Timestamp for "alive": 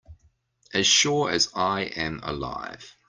2.23-2.97